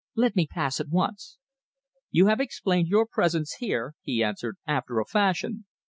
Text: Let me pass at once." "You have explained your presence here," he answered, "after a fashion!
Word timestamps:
Let 0.15 0.35
me 0.35 0.47
pass 0.47 0.79
at 0.79 0.89
once." 0.89 1.37
"You 2.09 2.25
have 2.25 2.39
explained 2.39 2.87
your 2.87 3.05
presence 3.05 3.57
here," 3.59 3.93
he 4.01 4.23
answered, 4.23 4.57
"after 4.65 4.99
a 4.99 5.05
fashion! 5.05 5.65